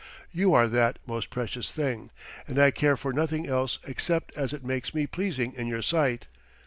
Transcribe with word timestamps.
You 0.31 0.55
are 0.55 0.67
that 0.67 0.97
most 1.05 1.29
precious 1.29 1.71
thing, 1.71 2.09
and 2.47 2.57
I 2.57 2.71
care 2.71 2.97
for 2.97 3.13
nothing 3.13 3.45
else 3.47 3.77
except 3.85 4.35
as 4.35 4.51
it 4.51 4.65
makes 4.65 4.95
me 4.95 5.05
pleasing 5.05 5.53
in 5.55 5.67
your 5.67 5.83
sight." 5.83 6.25